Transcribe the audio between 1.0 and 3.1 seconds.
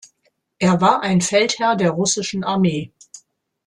ein Feldherr der russischen Armee.